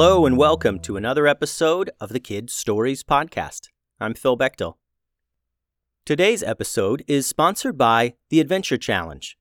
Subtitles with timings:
[0.00, 3.68] Hello and welcome to another episode of the Kids Stories Podcast.
[4.00, 4.76] I'm Phil Bechtel.
[6.06, 9.36] Today's episode is sponsored by the Adventure Challenge.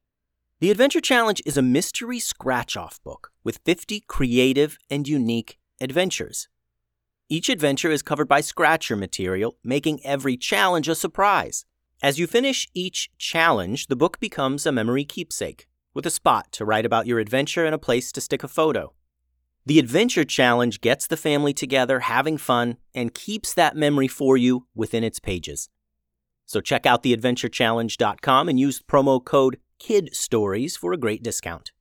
[0.60, 6.50] The Adventure Challenge is a mystery scratch off book with 50 creative and unique adventures.
[7.30, 11.64] Each adventure is covered by scratcher material, making every challenge a surprise.
[12.04, 16.66] As you finish each challenge, the book becomes a memory keepsake, with a spot to
[16.66, 18.94] write about your adventure and a place to stick a photo.
[19.66, 24.66] The Adventure Challenge gets the family together, having fun, and keeps that memory for you
[24.74, 25.70] within its pages.
[26.46, 31.72] So check out theadventurechallenge.com and use promo code Kid Stories for a great discount.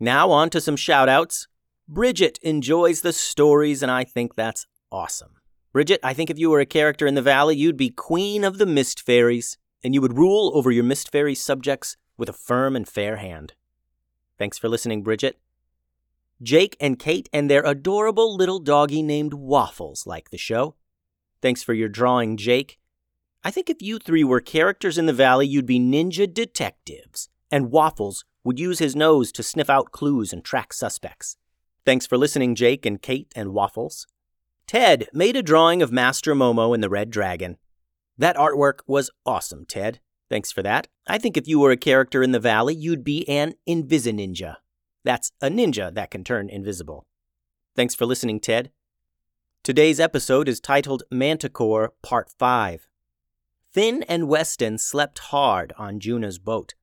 [0.00, 1.48] Now, on to some shout outs.
[1.88, 5.36] Bridget enjoys the stories, and I think that's awesome.
[5.72, 8.58] Bridget, I think if you were a character in the Valley, you'd be Queen of
[8.58, 12.74] the Mist Fairies, and you would rule over your Mist Fairy subjects with a firm
[12.74, 13.52] and fair hand.
[14.38, 15.38] Thanks for listening, Bridget.
[16.42, 20.74] Jake and Kate and their adorable little doggy named Waffles like the show.
[21.40, 22.78] Thanks for your drawing, Jake.
[23.42, 27.70] I think if you three were characters in the valley, you'd be ninja detectives, and
[27.70, 31.36] Waffles would use his nose to sniff out clues and track suspects.
[31.84, 34.06] Thanks for listening, Jake and Kate and Waffles.
[34.66, 37.56] Ted made a drawing of Master Momo and the Red Dragon.
[38.18, 40.00] That artwork was awesome, Ted.
[40.28, 40.88] Thanks for that.
[41.06, 44.56] I think if you were a character in the valley, you'd be an Invisininja.
[45.06, 47.06] That's a ninja that can turn invisible.
[47.76, 48.72] Thanks for listening, Ted.
[49.62, 52.88] Today's episode is titled Manticore Part 5.
[53.72, 56.74] Finn and Weston slept hard on Juna's boat.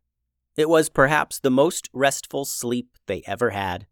[0.56, 3.88] It was perhaps the most restful sleep they ever had.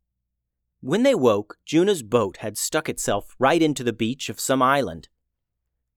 [0.79, 5.09] When they woke, Juna's boat had stuck itself right into the beach of some island.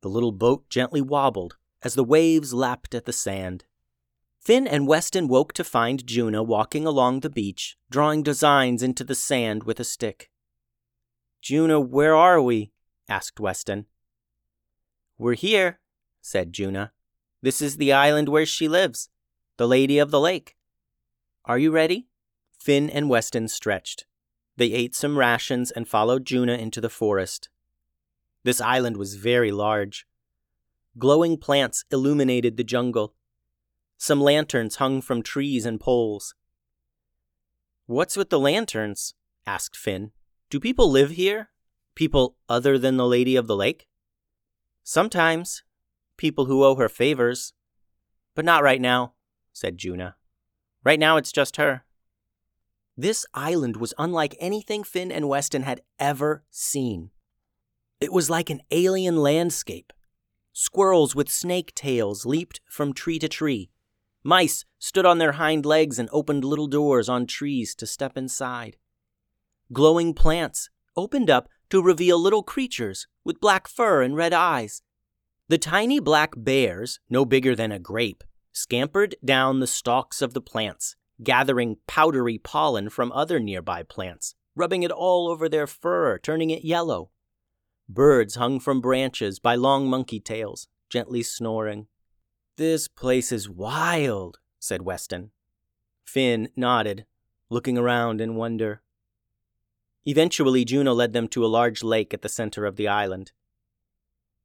[0.03, 3.65] The little boat gently wobbled as the waves lapped at the sand.
[4.45, 9.15] Finn and Weston woke to find Juna walking along the beach, drawing designs into the
[9.15, 10.31] sand with a stick.
[11.41, 12.71] Juna, where are we?
[13.09, 13.87] asked Weston.
[15.17, 15.81] We're here,
[16.21, 16.93] said Juna.
[17.41, 19.09] This is the island where she lives,
[19.57, 20.57] the Lady of the Lake.
[21.47, 22.09] Are you ready?
[22.59, 24.05] Finn and Weston stretched.
[24.59, 27.49] They ate some rations and followed Juna into the forest.
[28.43, 30.07] This island was very large.
[30.99, 33.15] Glowing plants illuminated the jungle.
[33.97, 36.35] Some lanterns hung from trees and poles.
[37.87, 39.15] What's with the lanterns?
[39.47, 40.13] asked Finn.
[40.51, 41.51] Do people live here?
[41.95, 43.87] People other than the Lady of the Lake?
[44.83, 45.63] Sometimes,
[46.17, 47.53] people who owe her favors.
[48.35, 49.15] But not right now,
[49.53, 50.17] said Juna.
[50.85, 51.85] Right now it's just her.
[52.97, 57.11] This island was unlike anything Finn and Weston had ever seen.
[58.01, 59.93] It was like an alien landscape.
[60.53, 63.71] Squirrels with snake tails leaped from tree to tree.
[64.25, 68.77] Mice stood on their hind legs and opened little doors on trees to step inside.
[69.73, 74.83] Glowing plants opened up to reveal little creatures with black fur and red eyes
[75.47, 80.41] the tiny black bears, no bigger than a grape, scampered down the stalks of the
[80.41, 86.49] plants, gathering powdery pollen from other nearby plants, rubbing it all over their fur, turning
[86.49, 87.11] it yellow.
[87.91, 91.89] Birds hung from branches by long monkey tails, gently snoring.
[92.57, 95.33] This place is wild, said Weston.
[96.05, 97.05] Finn nodded,
[97.51, 98.83] looking around in wonder.
[100.07, 103.33] Eventually, Juna led them to a large lake at the center of the island.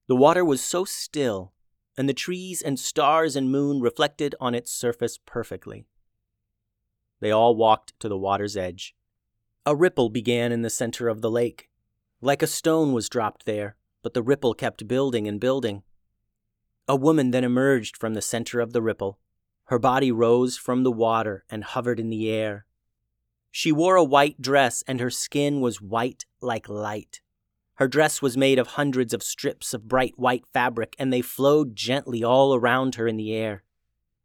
[0.08, 1.53] The water was so still,
[1.96, 5.86] and the trees and stars and moon reflected on its surface perfectly.
[7.19, 8.96] They all walked to the water's edge.
[9.68, 11.69] A ripple began in the center of the lake.
[12.22, 15.84] Like a stone was dropped there, but the ripple kept building and building.
[16.90, 19.20] A woman then emerged from the center of the ripple.
[19.66, 22.66] Her body rose from the water and hovered in the air.
[23.52, 27.22] She wore a white dress, and her skin was white like light.
[27.76, 31.76] Her dress was made of hundreds of strips of bright white fabric, and they flowed
[31.76, 33.63] gently all around her in the air.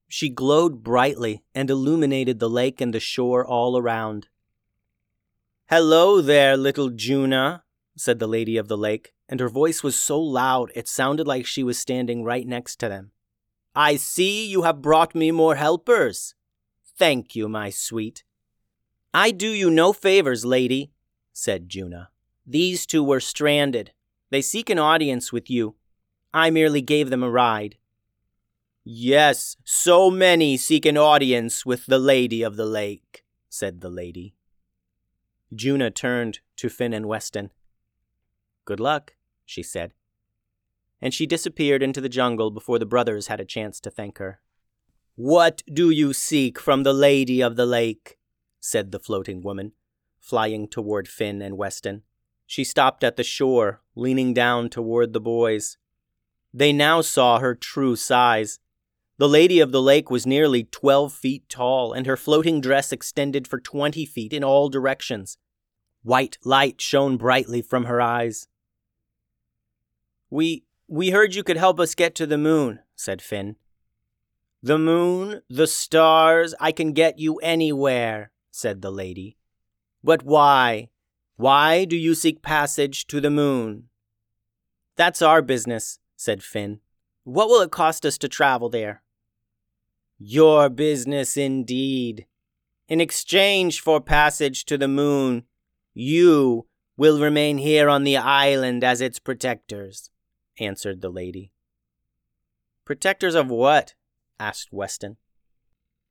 [0.08, 4.28] She glowed brightly and illuminated the lake and the shore all around.
[5.66, 7.63] Hello there, little Juna,
[7.96, 11.46] said the lady of the lake, and her voice was so loud it sounded like
[11.46, 13.12] she was standing right next to them.
[13.74, 16.34] I see you have brought me more helpers.
[16.96, 18.24] Thank you, my sweet.
[19.12, 20.92] I do you no favors, lady,
[21.32, 22.10] said Juna.
[22.46, 23.92] These two were stranded.
[24.30, 25.76] They seek an audience with you.
[26.32, 27.76] I merely gave them a ride.
[28.84, 34.34] Yes, so many seek an audience with the Lady of the Lake, said the lady.
[35.54, 37.50] Juna turned to Finn and Weston.
[38.64, 39.14] Good luck,
[39.44, 39.92] she said.
[41.00, 44.40] And she disappeared into the jungle before the brothers had a chance to thank her.
[45.16, 48.18] What do you seek from the Lady of the Lake?
[48.58, 49.72] said the floating woman,
[50.18, 52.02] flying toward Finn and Weston.
[52.46, 55.76] She stopped at the shore, leaning down toward the boys.
[56.52, 58.58] They now saw her true size.
[59.18, 63.46] The lady of the lake was nearly twelve feet tall, and her floating dress extended
[63.46, 65.38] for twenty feet in all directions.
[66.02, 68.48] White light shone brightly from her eyes.
[70.30, 73.56] We we heard you could help us get to the moon, said Finn.
[74.62, 79.36] The moon, the stars, I can get you anywhere, said the lady.
[80.02, 80.88] But why?
[81.36, 83.88] Why do you seek passage to the moon?
[84.96, 86.80] That's our business, said Finn.
[87.24, 89.02] What will it cost us to travel there?
[90.18, 92.26] Your business indeed.
[92.88, 95.44] In exchange for passage to the moon,
[95.92, 96.66] you
[96.96, 100.10] will remain here on the island as its protectors
[100.58, 101.52] answered the lady.
[102.84, 103.94] Protectors of what?
[104.38, 105.16] asked Weston.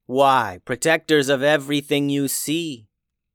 [0.05, 2.87] Why, protectors of everything you see.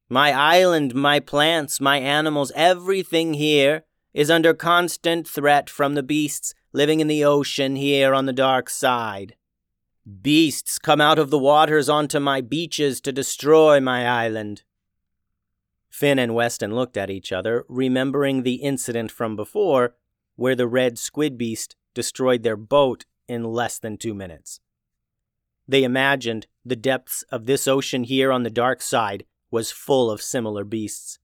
[0.09, 6.55] My island, my plants, my animals, everything here is under constant threat from the beasts
[6.73, 9.37] living in the ocean here on the dark side.
[10.23, 14.63] Beasts come out of the waters onto my beaches to destroy my island.
[15.91, 19.95] Finn and Weston looked at each other, remembering the incident from before
[20.39, 24.61] where the red squid beast destroyed their boat in less than two minutes.
[25.67, 30.23] They imagined the depths of this ocean here on the dark side was full of
[30.23, 31.19] similar beasts.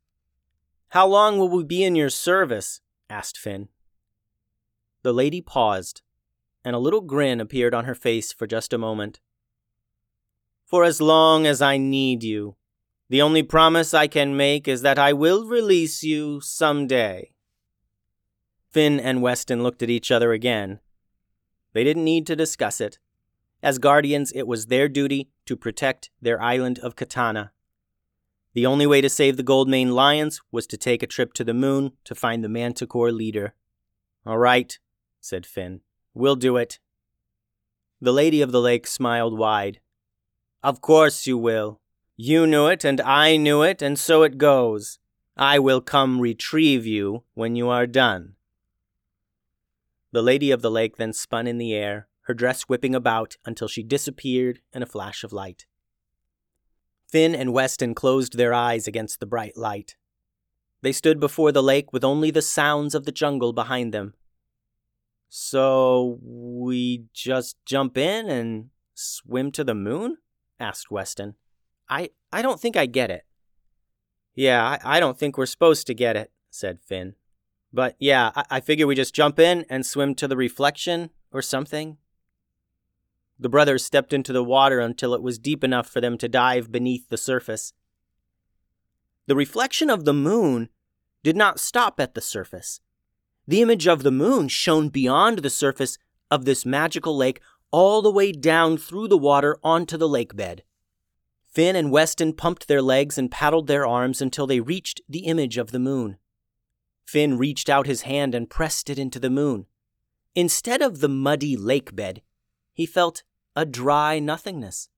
[0.89, 2.81] How long will we be in your service?
[3.09, 3.69] asked Finn.
[5.03, 6.03] The lady paused,
[6.65, 9.21] and a little grin appeared on her face for just a moment.
[10.67, 12.57] For as long as I need you,
[13.09, 17.34] the only promise I can make is that I will release you some day.
[18.75, 20.81] Finn and Weston looked at each other again.
[21.75, 22.99] They didn't need to discuss it.
[23.62, 27.53] As guardians, it was their duty to protect their island of Katana.
[28.53, 31.44] The only way to save the Gold Goldmane Lions was to take a trip to
[31.44, 33.55] the moon to find the Manticore leader.
[34.26, 34.77] All right,
[35.20, 35.82] said Finn.
[36.12, 36.81] We'll do it.
[38.00, 39.79] The Lady of the Lake smiled wide.
[40.65, 41.81] Of course you will.
[42.17, 44.99] You knew it, and I knew it, and so it goes.
[45.37, 48.35] I will come retrieve you when you are done.
[50.15, 53.67] The Lady of the Lake then spun in the air, her dress whipping about until
[53.67, 55.67] she disappeared in a flash of light.
[57.11, 59.97] Finn and Weston closed their eyes against the bright light.
[60.83, 64.15] They stood before the lake with only the sounds of the jungle behind them.
[65.29, 70.19] So we just jump in and swim to the moon?
[70.61, 71.35] asked Weston.
[71.89, 73.25] I, I don't think I get it.
[74.37, 77.17] Yeah, I, I don't think we're supposed to get it, said Finn.
[77.75, 81.43] But yeah, I, I figure we just jump in and swim to the reflection or
[81.43, 81.99] something.
[83.38, 86.71] The brothers stepped into the water until it was deep enough for them to dive
[86.71, 87.73] beneath the surface.
[89.26, 90.69] The reflection of the moon
[91.25, 92.81] did not stop at the surface.
[93.49, 95.99] The image of the moon shone beyond the surface
[96.31, 97.41] of this magical lake
[97.73, 100.62] all the way down through the water onto the lake bed.
[101.44, 105.59] Finn and Weston pumped their legs and paddled their arms until they reached the image
[105.59, 106.19] of the moon.
[107.05, 109.67] Finn reached out his hand and pressed it into the moon.
[110.35, 112.23] Instead of the muddy lake bed,
[112.73, 113.23] he felt
[113.55, 114.89] a dry nothingness.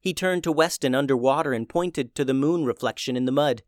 [0.00, 3.62] He turned to Weston underwater and pointed to the moon reflection in the mud.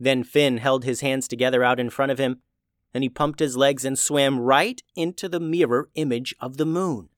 [0.00, 2.40] Then Finn held his hands together out in front of him,
[2.94, 7.08] and he pumped his legs and swam right into the mirror image of the moon.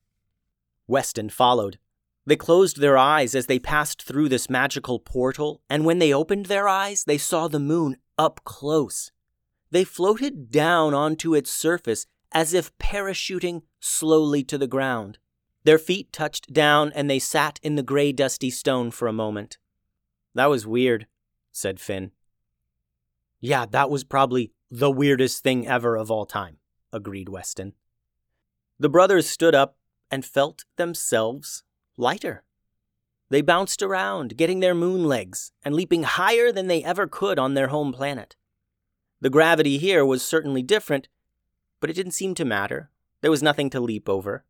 [0.89, 1.79] Weston followed.
[2.27, 6.47] They closed their eyes as they passed through this magical portal, and when they opened
[6.47, 9.11] their eyes, they saw the moon up close.
[9.71, 15.17] They floated down onto its surface as if parachuting slowly to the ground.
[15.65, 19.57] Their feet touched down and they sat in the gray, dusty stone for a moment.
[20.35, 21.07] That was weird,
[21.51, 22.13] said Finn.
[23.41, 26.59] Yeah, that was probably the weirdest thing ever of all time,
[26.93, 27.73] agreed Weston.
[28.79, 29.79] The brothers stood up
[30.11, 31.63] and felt themselves
[31.97, 32.45] lighter.
[33.31, 37.55] They bounced around, getting their moon legs and leaping higher than they ever could on
[37.55, 38.35] their home planet.
[39.21, 41.09] The gravity here was certainly different,
[41.81, 42.91] but it didn't seem to matter.
[43.21, 44.45] There was nothing to leap over.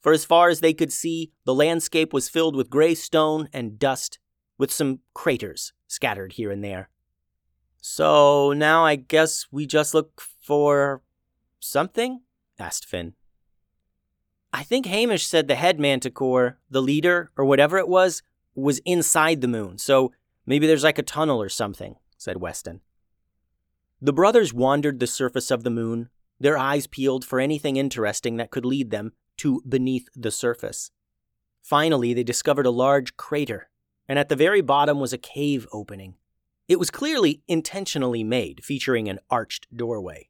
[0.00, 3.78] For as far as they could see, the landscape was filled with gray stone and
[3.78, 4.18] dust,
[4.58, 6.88] with some craters scattered here and there.
[7.80, 11.02] So now I guess we just look for
[11.60, 12.22] something?
[12.58, 13.14] asked Finn.
[14.52, 18.22] I think Hamish said the head manticore, the leader, or whatever it was,
[18.54, 20.12] was inside the moon, so
[20.44, 22.80] maybe there's like a tunnel or something, said Weston.
[24.00, 28.50] The brothers wandered the surface of the moon, their eyes peeled for anything interesting that
[28.50, 30.90] could lead them to beneath the surface.
[31.62, 33.70] Finally, they discovered a large crater,
[34.08, 36.16] and at the very bottom was a cave opening.
[36.68, 40.28] It was clearly intentionally made, featuring an arched doorway.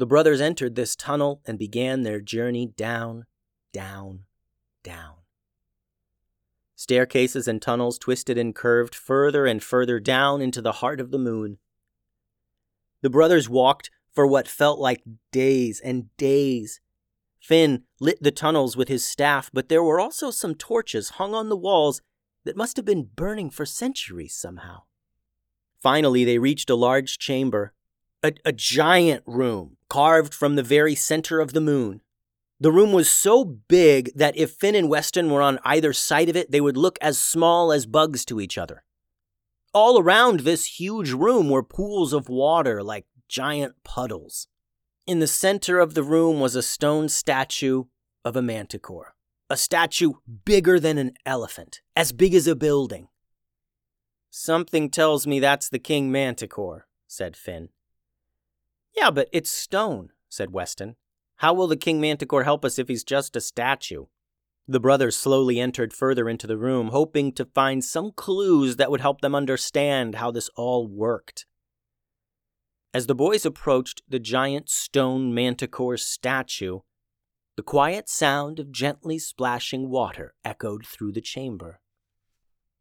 [0.00, 3.26] The brothers entered this tunnel and began their journey down,
[3.70, 4.20] down,
[4.82, 5.16] down.
[6.74, 11.18] Staircases and tunnels twisted and curved further and further down into the heart of the
[11.18, 11.58] moon.
[13.02, 15.02] The brothers walked for what felt like
[15.32, 16.80] days and days.
[17.38, 21.50] Finn lit the tunnels with his staff, but there were also some torches hung on
[21.50, 22.00] the walls
[22.44, 24.84] that must have been burning for centuries somehow.
[25.78, 27.74] Finally, they reached a large chamber,
[28.22, 32.00] a, a giant room carved from the very center of the moon.
[32.58, 36.36] The room was so big that if Finn and Weston were on either side of
[36.36, 38.84] it, they would look as small as bugs to each other.
[39.72, 44.48] All around this huge room were pools of water like giant puddles.
[45.06, 47.84] In the center of the room was a stone statue
[48.24, 49.14] of a manticore,
[49.48, 50.12] a statue
[50.44, 53.08] bigger than an elephant, as big as a building.
[54.28, 57.70] Something tells me that's the king manticore, said Finn.
[59.00, 60.96] Yeah, but it's stone, said Weston.
[61.36, 64.04] How will the king manticore help us if he's just a statue?
[64.68, 69.00] The brothers slowly entered further into the room, hoping to find some clues that would
[69.00, 71.46] help them understand how this all worked.
[72.92, 76.80] As the boys approached the giant stone manticore statue,
[77.56, 81.80] the quiet sound of gently splashing water echoed through the chamber.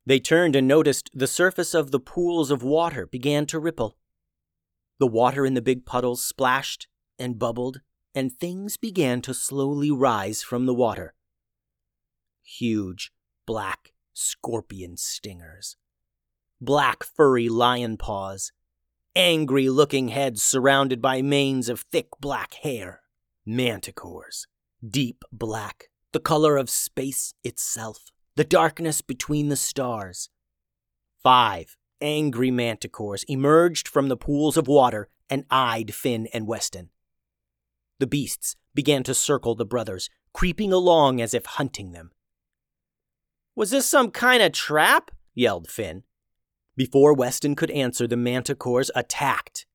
[0.05, 3.95] They turned and noticed the surface of the pools of water began to ripple.
[4.99, 6.87] The water in the big puddles splashed
[7.17, 7.81] and bubbled,
[8.13, 11.13] and things began to slowly rise from the water.
[12.43, 13.11] Huge,
[13.45, 15.77] black scorpion stingers,
[16.59, 18.51] black furry lion paws,
[19.15, 23.01] angry looking heads surrounded by manes of thick black hair,
[23.47, 24.45] manticores,
[24.85, 30.29] deep black, the color of space itself, the darkness between the stars.
[31.21, 36.89] Five angry manticores emerged from the pools of water and eyed Finn and Weston.
[37.99, 42.11] The beasts began to circle the brothers, creeping along as if hunting them.
[43.55, 45.11] Was this some kind of trap?
[45.35, 46.03] yelled Finn.
[46.75, 49.65] Before Weston could answer, the manticores attacked.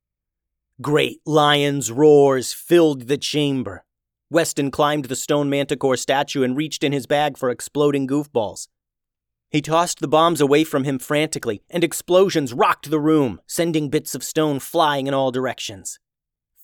[0.80, 3.84] Great lions' roars filled the chamber.
[4.30, 8.68] Weston climbed the stone manticore statue and reached in his bag for exploding goofballs.
[9.54, 14.12] He tossed the bombs away from him frantically, and explosions rocked the room, sending bits
[14.16, 16.00] of stone flying in all directions.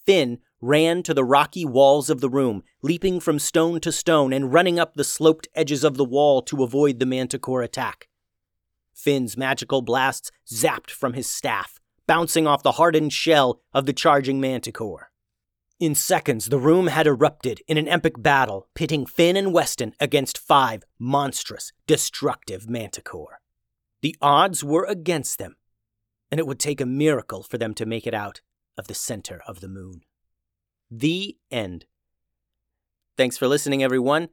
[0.04, 4.52] Finn ran to the rocky walls of the room, leaping from stone to stone and
[4.52, 8.08] running up the sloped edges of the wall to avoid the manticore attack.
[8.92, 11.78] Finn's magical blasts zapped from his staff,
[12.08, 15.09] bouncing off the hardened shell of the charging manticore.
[15.80, 20.36] In seconds, the room had erupted in an epic battle, pitting Finn and Weston against
[20.36, 23.40] five monstrous, destructive manticore.
[24.02, 25.56] The odds were against them,
[26.30, 28.42] and it would take a miracle for them to make it out
[28.76, 30.02] of the center of the moon.
[30.90, 31.86] The end.
[33.16, 34.28] Thanks for listening, everyone.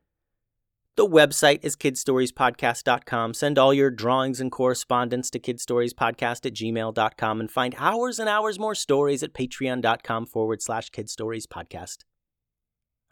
[0.98, 3.36] The website is kidstoriespodcast.com.
[3.36, 8.58] Send all your drawings and correspondence to kidstoriespodcast at gmail.com and find hours and hours
[8.58, 11.98] more stories at patreon.com forward slash kidstoriespodcast.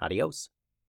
[0.01, 0.50] Adios.